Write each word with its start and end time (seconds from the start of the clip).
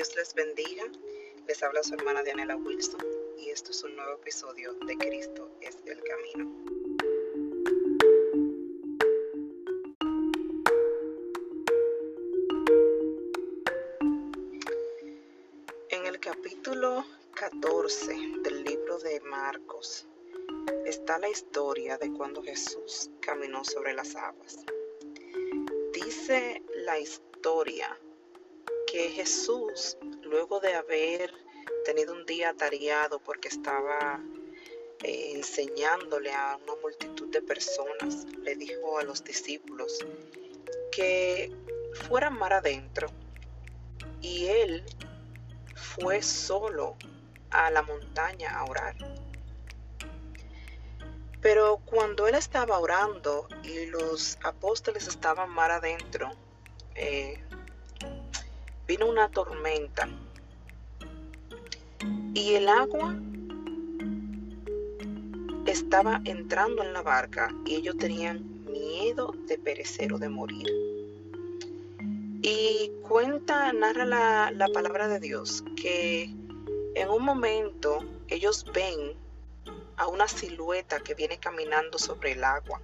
Dios 0.00 0.16
les 0.16 0.32
bendiga. 0.32 0.84
Les 1.46 1.62
habla 1.62 1.82
su 1.82 1.92
hermana 1.92 2.22
Dianela 2.22 2.56
Wilson 2.56 3.04
y 3.36 3.50
esto 3.50 3.70
es 3.70 3.84
un 3.84 3.96
nuevo 3.96 4.14
episodio 4.14 4.72
de 4.86 4.96
Cristo 4.96 5.50
es 5.60 5.76
el 5.84 6.02
Camino. 6.02 6.50
En 15.90 16.06
el 16.06 16.18
capítulo 16.18 17.04
14 17.34 18.14
del 18.42 18.64
libro 18.64 18.98
de 19.00 19.20
Marcos 19.20 20.06
está 20.86 21.18
la 21.18 21.28
historia 21.28 21.98
de 21.98 22.10
cuando 22.14 22.42
Jesús 22.42 23.10
caminó 23.20 23.66
sobre 23.66 23.92
las 23.92 24.16
aguas. 24.16 24.64
Dice 25.92 26.62
la 26.86 26.98
historia 26.98 28.00
que 28.90 29.10
Jesús, 29.10 29.96
luego 30.22 30.58
de 30.60 30.74
haber 30.74 31.32
tenido 31.84 32.12
un 32.12 32.26
día 32.26 32.50
atareado 32.50 33.20
porque 33.20 33.48
estaba 33.48 34.20
eh, 35.02 35.32
enseñándole 35.34 36.32
a 36.32 36.58
una 36.62 36.74
multitud 36.82 37.28
de 37.30 37.40
personas, 37.40 38.26
le 38.42 38.56
dijo 38.56 38.98
a 38.98 39.04
los 39.04 39.22
discípulos 39.22 40.04
que 40.90 41.52
fueran 42.08 42.36
mar 42.36 42.52
adentro 42.52 43.08
y 44.20 44.46
él 44.46 44.84
fue 45.74 46.20
solo 46.20 46.96
a 47.50 47.70
la 47.70 47.82
montaña 47.82 48.58
a 48.58 48.64
orar. 48.64 48.96
Pero 51.40 51.80
cuando 51.86 52.26
él 52.26 52.34
estaba 52.34 52.78
orando 52.78 53.48
y 53.62 53.86
los 53.86 54.36
apóstoles 54.42 55.06
estaban 55.06 55.48
mar 55.50 55.70
adentro, 55.70 56.30
eh, 56.96 57.42
vino 58.90 59.06
una 59.06 59.28
tormenta 59.28 60.08
y 62.34 62.54
el 62.54 62.68
agua 62.68 63.14
estaba 65.64 66.20
entrando 66.24 66.82
en 66.82 66.92
la 66.92 67.00
barca 67.00 67.54
y 67.64 67.76
ellos 67.76 67.96
tenían 67.98 68.64
miedo 68.64 69.32
de 69.46 69.58
perecer 69.58 70.12
o 70.12 70.18
de 70.18 70.28
morir. 70.28 70.66
Y 72.42 72.90
cuenta, 73.08 73.72
narra 73.72 74.04
la, 74.04 74.50
la 74.50 74.66
palabra 74.66 75.06
de 75.06 75.20
Dios 75.20 75.62
que 75.80 76.24
en 76.96 77.10
un 77.10 77.24
momento 77.24 78.00
ellos 78.26 78.66
ven 78.74 79.14
a 79.98 80.08
una 80.08 80.26
silueta 80.26 80.98
que 80.98 81.14
viene 81.14 81.38
caminando 81.38 81.96
sobre 81.96 82.32
el 82.32 82.42
agua 82.42 82.80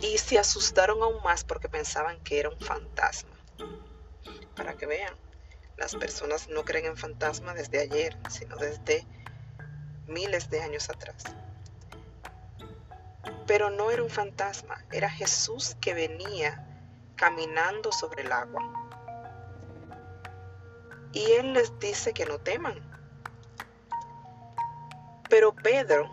y 0.00 0.18
se 0.18 0.40
asustaron 0.40 1.00
aún 1.04 1.22
más 1.22 1.44
porque 1.44 1.68
pensaban 1.68 2.18
que 2.24 2.40
era 2.40 2.48
un 2.48 2.58
fantasma 2.58 3.30
para 4.56 4.74
que 4.74 4.86
vean. 4.86 5.14
Las 5.76 5.94
personas 5.94 6.48
no 6.48 6.64
creen 6.64 6.86
en 6.86 6.96
fantasmas 6.96 7.54
desde 7.54 7.80
ayer, 7.80 8.16
sino 8.28 8.56
desde 8.56 9.06
miles 10.06 10.50
de 10.50 10.60
años 10.60 10.90
atrás. 10.90 11.24
Pero 13.46 13.70
no 13.70 13.90
era 13.90 14.02
un 14.02 14.10
fantasma, 14.10 14.84
era 14.92 15.08
Jesús 15.08 15.76
que 15.80 15.94
venía 15.94 16.66
caminando 17.16 17.92
sobre 17.92 18.22
el 18.22 18.32
agua. 18.32 18.62
Y 21.12 21.32
Él 21.32 21.54
les 21.54 21.78
dice 21.78 22.12
que 22.12 22.26
no 22.26 22.38
teman. 22.38 22.78
Pero 25.28 25.54
Pedro, 25.54 26.10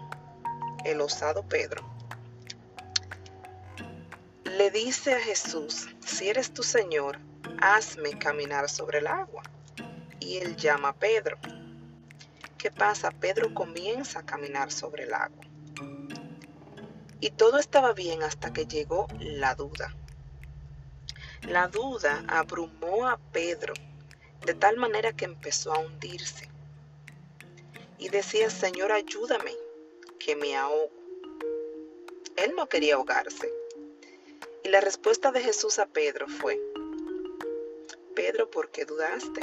el 0.85 1.01
osado 1.01 1.43
Pedro, 1.43 1.83
le 4.45 4.71
dice 4.71 5.13
a 5.13 5.19
Jesús, 5.19 5.87
si 6.05 6.29
eres 6.29 6.53
tu 6.53 6.63
Señor, 6.63 7.19
hazme 7.61 8.17
caminar 8.17 8.69
sobre 8.69 8.99
el 8.99 9.07
agua. 9.07 9.43
Y 10.19 10.37
él 10.37 10.55
llama 10.55 10.89
a 10.89 10.93
Pedro. 10.93 11.37
¿Qué 12.57 12.71
pasa? 12.71 13.11
Pedro 13.11 13.53
comienza 13.53 14.19
a 14.19 14.25
caminar 14.25 14.71
sobre 14.71 15.03
el 15.03 15.13
agua. 15.13 15.45
Y 17.19 17.31
todo 17.31 17.59
estaba 17.59 17.93
bien 17.93 18.23
hasta 18.23 18.53
que 18.53 18.65
llegó 18.65 19.07
la 19.19 19.55
duda. 19.55 19.95
La 21.43 21.67
duda 21.67 22.23
abrumó 22.27 23.07
a 23.07 23.17
Pedro 23.31 23.73
de 24.45 24.53
tal 24.53 24.77
manera 24.77 25.13
que 25.13 25.25
empezó 25.25 25.73
a 25.73 25.79
hundirse. 25.79 26.49
Y 27.97 28.09
decía, 28.09 28.49
Señor, 28.49 28.91
ayúdame, 28.91 29.51
que 30.19 30.35
me 30.35 30.55
ahogo. 30.55 30.91
Él 32.35 32.53
no 32.55 32.67
quería 32.69 32.95
ahogarse. 32.95 33.51
Y 34.63 34.69
la 34.69 34.81
respuesta 34.81 35.31
de 35.31 35.41
Jesús 35.41 35.79
a 35.79 35.85
Pedro 35.87 36.27
fue, 36.27 36.59
Pedro, 38.17 38.49
¿por 38.49 38.71
qué 38.71 38.83
dudaste? 38.83 39.41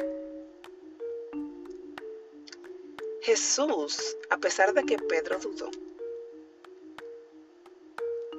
Jesús, 3.22 4.16
a 4.30 4.36
pesar 4.36 4.74
de 4.74 4.82
que 4.82 4.98
Pedro 4.98 5.38
dudó, 5.38 5.70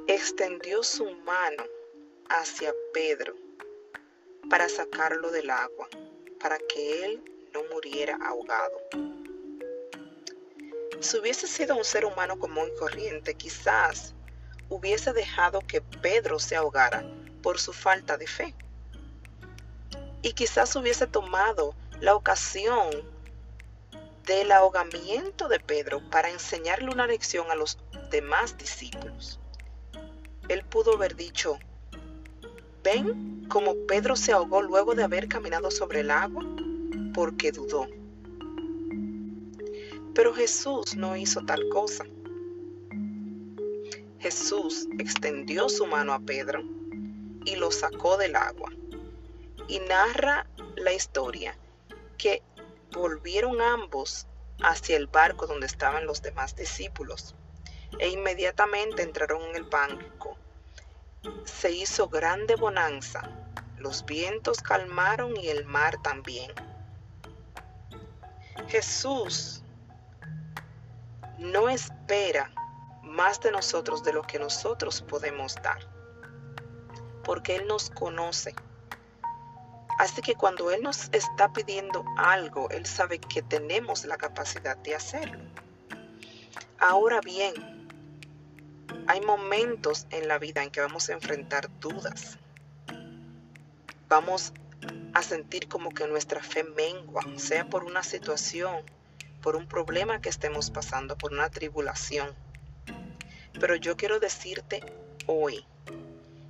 extendió 0.08 0.84
su 0.84 1.10
mano 1.10 1.64
hacia 2.28 2.76
Pedro 2.94 3.34
para 4.50 4.68
sacarlo 4.68 5.32
del 5.32 5.50
agua, 5.50 5.88
para 6.38 6.58
que 6.58 7.06
él 7.06 7.24
no 7.54 7.64
muriera 7.74 8.18
ahogado. 8.22 8.78
Si 11.00 11.18
hubiese 11.18 11.48
sido 11.48 11.78
un 11.78 11.86
ser 11.86 12.04
humano 12.04 12.38
común 12.38 12.70
y 12.76 12.78
corriente, 12.78 13.36
quizás 13.36 14.14
hubiese 14.68 15.14
dejado 15.14 15.62
que 15.62 15.80
Pedro 15.80 16.40
se 16.40 16.58
ahogara 16.58 17.10
por 17.42 17.58
su 17.58 17.72
falta 17.72 18.18
de 18.18 18.28
fe 18.28 18.54
y 20.26 20.34
quizás 20.34 20.76
hubiese 20.76 21.06
tomado 21.06 21.76
la 22.02 22.16
ocasión 22.16 22.90
del 24.26 24.52
ahogamiento 24.52 25.48
de 25.48 25.60
Pedro 25.60 26.02
para 26.10 26.32
enseñarle 26.32 26.90
una 26.90 27.06
lección 27.06 27.52
a 27.52 27.56
los 27.56 27.78
demás 28.10 28.58
discípulos. 28.58 29.40
Él 30.50 30.66
pudo 30.66 30.96
haber 30.96 31.16
dicho, 31.16 31.60
ven 32.84 33.46
como 33.50 33.76
Pedro 33.86 34.16
se 34.16 34.32
ahogó 34.32 34.64
luego 34.64 34.96
de 34.96 35.04
haber 35.04 35.28
caminado 35.28 35.70
sobre 35.70 36.00
el 36.00 36.10
agua 36.10 36.44
porque 37.14 37.52
dudó. 37.52 37.86
Pero 40.16 40.34
Jesús 40.34 40.96
no 40.96 41.16
hizo 41.16 41.46
tal 41.46 41.70
cosa. 41.70 42.04
Jesús 44.18 44.88
extendió 44.98 45.70
su 45.70 45.86
mano 45.86 46.14
a 46.14 46.20
Pedro 46.20 46.64
y 47.46 47.58
lo 47.58 47.70
sacó 47.70 48.18
del 48.18 48.36
agua 48.36 48.72
y 49.68 49.80
narra 49.80 50.48
la 50.76 50.94
historia 50.94 51.58
que 52.18 52.42
volvieron 52.92 53.62
ambos 53.62 54.28
hacia 54.62 54.98
el 54.98 55.08
barco 55.08 55.48
donde 55.48 55.66
estaban 55.66 56.06
los 56.06 56.22
demás 56.22 56.56
discípulos 56.56 57.36
e 58.00 58.10
inmediatamente 58.10 59.04
entraron 59.04 59.42
en 59.44 59.56
el 59.56 59.64
banco. 59.64 60.38
Se 61.46 61.72
hizo 61.72 62.08
grande 62.08 62.56
bonanza, 62.56 63.22
los 63.78 64.06
vientos 64.06 64.62
calmaron 64.62 65.36
y 65.38 65.48
el 65.48 65.66
mar 65.66 66.02
también. 66.02 66.52
Jesús 68.68 69.64
no 71.38 71.70
espera 71.70 72.52
más 73.04 73.40
de 73.40 73.52
nosotros 73.52 74.04
de 74.04 74.14
lo 74.14 74.24
que 74.24 74.40
nosotros 74.40 75.02
podemos 75.02 75.56
dar, 75.56 75.80
porque 77.24 77.56
Él 77.56 77.68
nos 77.68 77.90
conoce 77.90 78.56
Así 79.98 80.22
que 80.22 80.36
cuando 80.36 80.72
Él 80.72 80.82
nos 80.84 81.10
está 81.14 81.52
pidiendo 81.54 82.04
algo, 82.18 82.70
Él 82.70 82.86
sabe 82.86 83.20
que 83.20 83.42
tenemos 83.42 84.06
la 84.06 84.18
capacidad 84.18 84.78
de 84.78 84.96
hacerlo. 84.96 85.40
Ahora 86.80 87.22
bien, 87.22 87.54
hay 89.08 89.22
momentos 89.22 90.08
en 90.10 90.28
la 90.28 90.38
vida 90.38 90.64
en 90.64 90.72
que 90.72 90.82
vamos 90.82 91.10
a 91.10 91.14
enfrentar 91.14 91.70
dudas. 91.80 92.38
Vamos 94.10 94.54
a 95.14 95.24
sentir 95.24 95.68
como 95.68 95.92
que 95.92 96.08
nuestra 96.08 96.44
fe 96.44 96.64
mengua, 96.64 97.24
sea 97.38 97.70
por 97.70 97.86
una 97.86 98.04
situación, 98.04 98.84
por 99.42 99.56
un 99.56 99.68
problema 99.68 100.20
que 100.20 100.30
estemos 100.30 100.72
pasando, 100.72 101.18
por 101.18 101.32
una 101.32 101.50
tribulación. 101.50 102.36
Pero 103.60 103.76
yo 103.76 103.96
quiero 103.96 104.20
decirte 104.20 104.84
hoy 105.28 105.66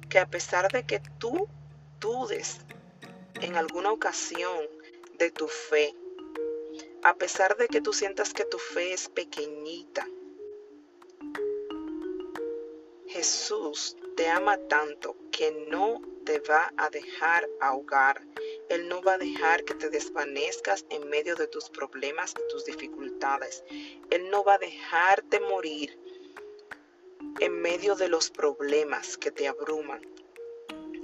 que 0.09 0.19
a 0.19 0.25
pesar 0.25 0.71
de 0.71 0.83
que 0.83 0.99
tú 1.19 1.47
dudes 1.99 2.61
en 3.45 3.57
alguna 3.57 3.91
ocasión 3.91 4.67
de 5.19 5.29
tu 5.29 5.47
fe, 5.47 5.93
a 7.03 7.15
pesar 7.15 7.55
de 7.57 7.67
que 7.67 7.79
tú 7.79 7.93
sientas 7.93 8.33
que 8.33 8.43
tu 8.43 8.57
fe 8.57 8.91
es 8.91 9.07
pequeñita, 9.07 10.07
Jesús 13.05 13.97
te 14.17 14.27
ama 14.29 14.57
tanto 14.67 15.15
que 15.31 15.51
no 15.69 16.01
te 16.25 16.39
va 16.39 16.73
a 16.75 16.89
dejar 16.89 17.47
ahogar. 17.61 18.25
Él 18.67 18.89
no 18.89 19.03
va 19.03 19.13
a 19.13 19.17
dejar 19.19 19.63
que 19.63 19.75
te 19.75 19.91
desvanezcas 19.91 20.83
en 20.89 21.07
medio 21.07 21.35
de 21.35 21.45
tus 21.45 21.69
problemas 21.69 22.31
y 22.31 22.51
tus 22.51 22.65
dificultades. 22.65 23.63
Él 24.09 24.31
no 24.31 24.43
va 24.43 24.55
a 24.55 24.57
dejarte 24.57 25.39
morir 25.39 25.99
en 27.39 27.61
medio 27.61 27.95
de 27.95 28.09
los 28.09 28.31
problemas 28.31 29.17
que 29.17 29.29
te 29.29 29.47
abruman. 29.47 30.01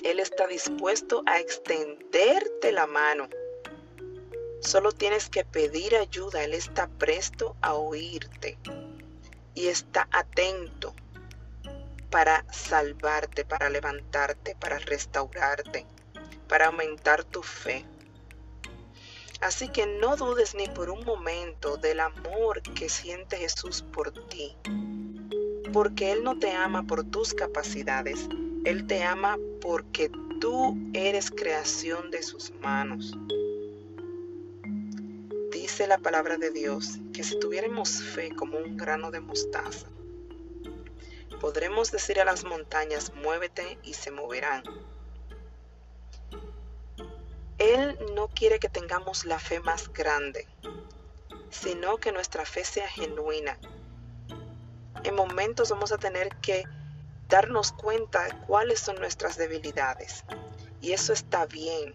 Él 0.03 0.19
está 0.19 0.47
dispuesto 0.47 1.23
a 1.25 1.39
extenderte 1.39 2.71
la 2.71 2.87
mano 2.87 3.29
Solo 4.61 4.91
tienes 4.91 5.27
que 5.27 5.43
pedir 5.43 5.95
ayuda. 5.95 6.43
Él 6.43 6.53
está 6.53 6.87
presto 6.87 7.55
a 7.61 7.73
oírte 7.73 8.59
y 9.55 9.67
está 9.67 10.07
atento 10.11 10.93
para 12.11 12.45
salvarte, 12.51 13.43
para 13.43 13.69
levantarte, 13.69 14.55
para 14.55 14.77
restaurarte, 14.77 15.87
para 16.47 16.67
aumentar 16.67 17.23
tu 17.23 17.41
fe. 17.41 17.85
Así 19.41 19.67
que 19.69 19.87
no 19.87 20.15
dudes 20.15 20.53
ni 20.53 20.67
por 20.67 20.91
un 20.91 21.03
momento 21.05 21.77
del 21.77 21.99
amor 21.99 22.61
que 22.61 22.87
siente 22.87 23.37
Jesús 23.37 23.81
por 23.81 24.11
ti, 24.27 24.55
porque 25.73 26.11
Él 26.11 26.23
no 26.23 26.37
te 26.37 26.51
ama 26.51 26.83
por 26.83 27.03
tus 27.03 27.33
capacidades, 27.33 28.29
Él 28.63 28.85
te 28.85 29.03
ama 29.03 29.39
porque 29.59 30.11
tú 30.39 30.77
eres 30.93 31.31
creación 31.31 32.11
de 32.11 32.21
sus 32.21 32.51
manos. 32.61 33.17
Dice 35.51 35.87
la 35.87 35.97
palabra 35.97 36.37
de 36.37 36.51
Dios 36.51 36.99
que 37.11 37.23
si 37.23 37.39
tuviéramos 37.39 38.03
fe 38.03 38.35
como 38.35 38.59
un 38.59 38.77
grano 38.77 39.09
de 39.09 39.19
mostaza, 39.19 39.87
podremos 41.39 41.91
decir 41.91 42.19
a 42.19 42.25
las 42.25 42.43
montañas, 42.43 43.11
muévete 43.15 43.79
y 43.81 43.95
se 43.95 44.11
moverán. 44.11 44.63
Él 47.57 47.97
no 48.15 48.27
quiere 48.27 48.59
que 48.59 48.69
tengamos 48.69 49.25
la 49.25 49.39
fe 49.39 49.59
más 49.59 49.91
grande, 49.91 50.47
sino 51.49 51.97
que 51.97 52.11
nuestra 52.11 52.45
fe 52.45 52.63
sea 52.63 52.87
genuina. 52.87 53.57
En 55.03 55.15
momentos 55.15 55.71
vamos 55.71 55.91
a 55.91 55.97
tener 55.97 56.35
que 56.37 56.63
darnos 57.31 57.71
cuenta 57.71 58.25
de 58.25 58.35
cuáles 58.45 58.81
son 58.81 58.97
nuestras 58.97 59.37
debilidades. 59.37 60.25
Y 60.81 60.91
eso 60.91 61.13
está 61.13 61.47
bien, 61.47 61.93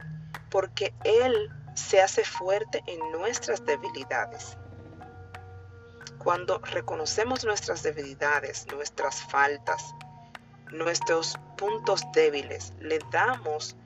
porque 0.51 0.93
Él 1.05 1.51
se 1.75 2.01
hace 2.01 2.25
fuerte 2.25 2.83
en 2.87 2.99
nuestras 3.13 3.65
debilidades. 3.65 4.57
Cuando 6.19 6.59
reconocemos 6.59 7.45
nuestras 7.45 7.83
debilidades, 7.83 8.67
nuestras 8.73 9.23
faltas, 9.23 9.95
nuestros 10.73 11.39
puntos 11.57 12.03
débiles, 12.13 12.73
le 12.81 12.99
damos 13.13 13.77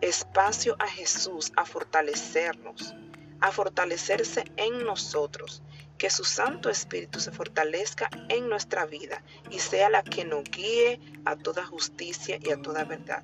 espacio 0.00 0.76
a 0.80 0.88
Jesús 0.88 1.52
a 1.56 1.64
fortalecernos, 1.64 2.92
a 3.40 3.52
fortalecerse 3.52 4.44
en 4.56 4.84
nosotros, 4.84 5.62
que 6.02 6.10
su 6.10 6.24
Santo 6.24 6.68
Espíritu 6.68 7.20
se 7.20 7.30
fortalezca 7.30 8.10
en 8.28 8.48
nuestra 8.48 8.86
vida 8.86 9.22
y 9.52 9.60
sea 9.60 9.88
la 9.88 10.02
que 10.02 10.24
nos 10.24 10.42
guíe 10.42 10.98
a 11.24 11.36
toda 11.36 11.64
justicia 11.64 12.40
y 12.42 12.50
a 12.50 12.60
toda 12.60 12.82
verdad. 12.82 13.22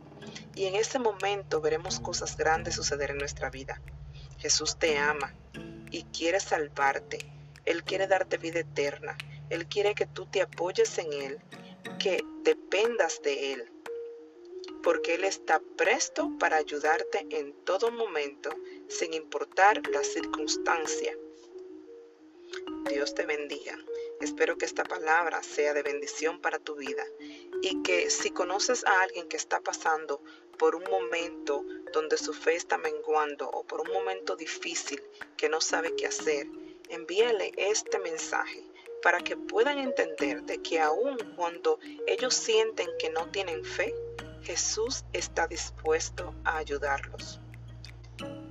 Y 0.55 0.67
en 0.67 0.77
ese 0.77 1.01
momento 1.01 1.61
veremos 1.61 1.99
cosas 1.99 2.37
grandes 2.37 2.77
suceder 2.77 3.11
en 3.11 3.19
nuestra 3.19 3.51
vida. 3.51 3.83
Jesús 4.39 4.77
te 4.79 4.97
ama 4.97 5.35
y 5.91 6.05
quiere 6.05 6.39
salvarte. 6.39 7.19
Él 7.65 7.83
quiere 7.83 8.07
darte 8.07 8.37
vida 8.37 8.61
eterna. 8.61 9.19
Él 9.51 9.67
quiere 9.67 9.97
que 9.97 10.07
tú 10.07 10.27
te 10.27 10.41
apoyes 10.41 10.99
en 10.99 11.13
Él, 11.13 11.41
que 11.99 12.25
dependas 12.45 13.21
de 13.23 13.55
Él 13.55 13.73
porque 14.85 15.17
Él 15.17 15.25
está 15.25 15.61
presto 15.77 16.31
para 16.39 16.57
ayudarte 16.57 17.27
en 17.31 17.53
todo 17.65 17.91
momento, 17.91 18.51
sin 18.87 19.13
importar 19.13 19.83
la 19.89 20.05
circunstancia. 20.05 21.13
Dios 22.85 23.15
te 23.15 23.27
bendiga. 23.27 23.77
Espero 24.21 24.57
que 24.57 24.65
esta 24.65 24.85
palabra 24.85 25.43
sea 25.43 25.75
de 25.75 25.83
bendición 25.83 26.41
para 26.41 26.59
tu 26.59 26.77
vida 26.77 27.05
y 27.63 27.83
que 27.83 28.11
si 28.11 28.31
conoces 28.31 28.85
a 28.85 29.03
alguien 29.03 29.29
que 29.29 29.37
está 29.37 29.61
pasando 29.61 30.23
por 30.59 30.75
un 30.75 30.85
momento 30.85 31.65
donde 31.93 32.17
su 32.17 32.33
fe 32.33 32.57
está 32.57 32.79
menguando 32.79 33.49
o 33.49 33.65
por 33.65 33.81
un 33.81 33.93
momento 33.93 34.37
difícil 34.37 35.03
que 35.37 35.49
no 35.49 35.61
sabe 35.61 35.95
qué 35.97 36.07
hacer, 36.07 36.47
envíale 36.89 37.53
este 37.57 37.99
mensaje 37.99 38.65
para 39.03 39.21
que 39.21 39.37
puedan 39.37 39.79
entender 39.79 40.43
de 40.43 40.61
que 40.61 40.81
aun 40.81 41.17
cuando 41.37 41.79
ellos 42.07 42.35
sienten 42.35 42.89
que 42.99 43.11
no 43.11 43.31
tienen 43.31 43.65
fe, 43.65 43.95
Jesús 44.43 45.05
está 45.13 45.47
dispuesto 45.47 46.35
a 46.45 46.59
ayudarlos. 46.59 47.41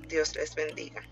Dios 0.06 0.34
les 0.36 0.54
bendiga. 0.54 1.02